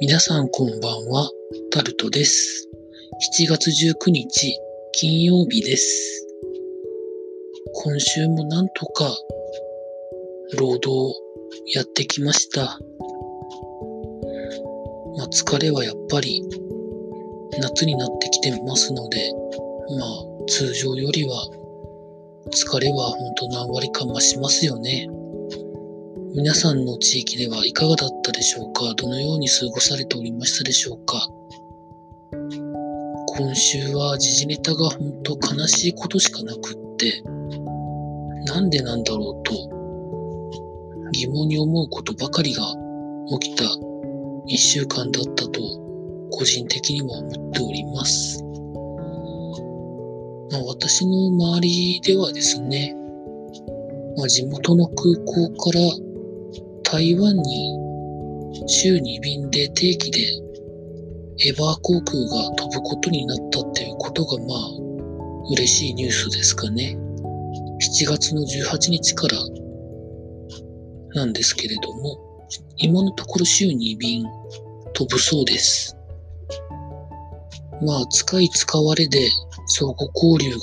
[0.00, 1.28] 皆さんこんばんは、
[1.72, 2.68] タルトです。
[3.40, 4.56] 7月19日、
[4.92, 6.24] 金曜日です。
[7.84, 9.12] 今週もなんとか、
[10.56, 11.12] 労働
[11.74, 12.78] やってきました。
[15.16, 16.44] まあ疲れはやっぱり、
[17.58, 19.32] 夏になってきてますので、
[19.98, 21.44] まあ通常よりは、
[22.52, 25.08] 疲れは本当何割か増しますよね。
[26.38, 28.94] 皆さんの地域ではいかがだったでしょうか？
[28.94, 31.28] どのように過ごされておりましたでしょうか？
[33.36, 37.22] 今週は時事ネタが本当悲しいことしかなくって、
[38.52, 39.52] なんでなんだろうと
[41.10, 42.62] 疑問に思うことばかりが
[43.40, 43.64] 起きた
[44.46, 45.60] 一週間だったと
[46.30, 48.44] 個人的にも思っております。
[50.52, 52.94] まあ、私の周りではですね、
[54.16, 55.80] まあ、地元の空港から
[56.90, 57.78] 台湾に
[58.66, 60.20] 週に便で定期で
[61.46, 66.96] エバー航空が飛ぶことになったっていうことがまあ嬉しいニュースですかね。
[68.00, 69.36] 7月の18日から
[71.10, 74.24] なんですけれども、今のところ週に便
[74.94, 75.94] 飛ぶそうです。
[77.82, 79.28] まあ使い使われで
[79.66, 80.58] 相互交流が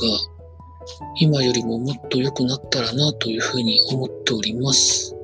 [1.20, 5.15] 今よりももっと良くなったらなというふうに思っております。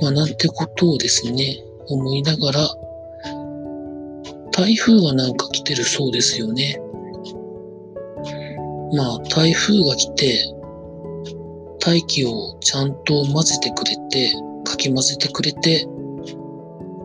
[0.00, 2.68] まあ、なんてことをですね、思いながら、
[4.52, 6.80] 台風がなんか来てるそうですよね。
[8.94, 10.54] まあ、台風が来て、
[11.80, 14.32] 大気をちゃんと混ぜてくれて、
[14.64, 15.86] かき混ぜてくれて、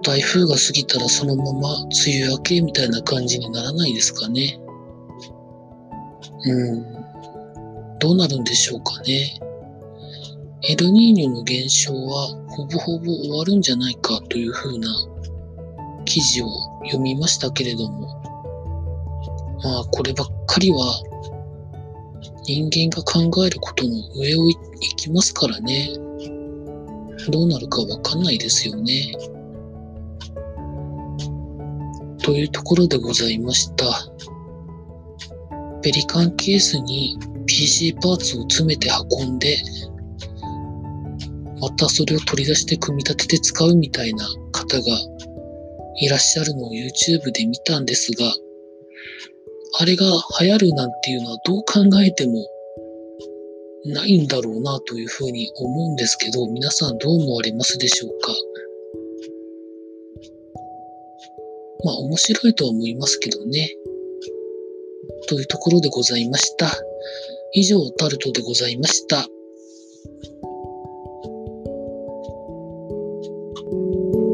[0.03, 4.59] 台風が過ぎたらそのまま梅雨明けみたいな感じにならないですかね。
[6.45, 6.97] うん。
[7.99, 9.39] どうなるんでしょうかね。
[10.69, 14.89] エルニーニョの現象はほぼほぼ終わるんじゃないかというふうな
[16.03, 16.47] 記事を
[16.83, 18.22] 読みましたけれども、
[19.63, 20.77] まあこればっかりは
[22.44, 24.57] 人間が考えることの上を行
[24.97, 25.89] きますからね。
[27.29, 29.16] どうなるかわかんないですよね。
[32.22, 33.85] というところでございました。
[35.81, 39.57] ペリカンケースに PC パーツを詰めて運んで、
[41.59, 44.84] またそれを取り出して組み立てて使うみたいな方が
[46.00, 48.31] いらっしゃるのを YouTube で見たんですが、
[49.79, 50.06] あれが
[50.40, 52.34] 流行るなんていうのはどう考えても
[53.85, 58.34] ないんだろうなというふうに思うんですけど、皆さんどう思われますでしょうか？
[61.84, 63.72] まあ面白いとは思いますけどね。
[65.28, 66.72] というところでございました。
[67.53, 69.25] 以上、タルトでございました。
[73.72, 74.26] you